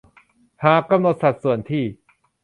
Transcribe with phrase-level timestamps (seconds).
[0.63, 1.83] หากกำหนดสัดส่วนที่